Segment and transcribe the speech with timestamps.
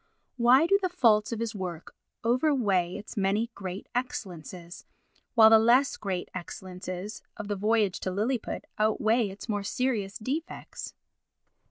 [0.37, 1.93] Why do the faults of his work
[2.25, 4.83] overweigh its many great excellences,
[5.35, 10.95] while the less great excellences of the Voyage to Lilliput outweigh its more serious defects?